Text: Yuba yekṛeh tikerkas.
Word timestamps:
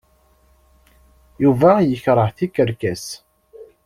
Yuba 1.43 1.71
yekṛeh 1.81 2.29
tikerkas. 2.37 3.05